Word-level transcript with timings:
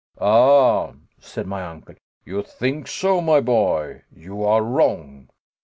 "Ah," 0.19 0.93
said 1.19 1.45
my 1.45 1.63
uncle, 1.63 1.93
"you 2.25 2.41
think 2.41 2.87
so, 2.87 3.21
my 3.21 3.39
boy. 3.39 4.01
You 4.11 4.43
are 4.43 4.63
wrong. 4.63 5.29